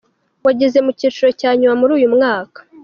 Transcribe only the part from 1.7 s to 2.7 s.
muri uyu mwaka.